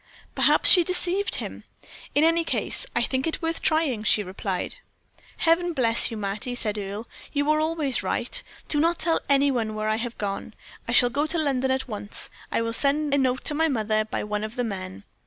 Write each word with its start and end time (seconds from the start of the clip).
"Perhaps 0.33 0.67
she 0.67 0.83
deceived 0.83 1.35
him. 1.35 1.63
In 2.15 2.23
any 2.23 2.43
case, 2.43 2.87
I 2.95 3.03
think 3.03 3.27
it 3.27 3.39
worth 3.39 3.61
trying," 3.61 4.03
she 4.03 4.23
replied. 4.23 4.77
"Heaven 5.37 5.73
bless 5.73 6.09
you, 6.09 6.17
Mattie," 6.17 6.55
said 6.55 6.79
Earle. 6.79 7.07
"You 7.33 7.47
are 7.51 7.59
always 7.59 8.01
right. 8.01 8.41
Do 8.67 8.79
not 8.79 8.97
tell 8.97 9.19
any 9.29 9.51
one 9.51 9.75
where 9.75 9.89
I 9.89 9.97
have 9.97 10.17
gone. 10.17 10.55
I 10.87 10.91
shall 10.91 11.11
go 11.11 11.27
to 11.27 11.37
London 11.37 11.69
at 11.69 11.87
once. 11.87 12.31
I 12.51 12.63
will 12.63 12.73
send 12.73 13.13
a 13.13 13.17
note 13.19 13.43
to 13.43 13.53
my 13.53 13.67
mother 13.67 14.03
by 14.03 14.23
one 14.23 14.43
of 14.43 14.55
the 14.55 14.63
men. 14.63 15.03